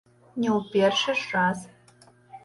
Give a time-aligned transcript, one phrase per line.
[0.43, 1.59] Не ў першы ж раз!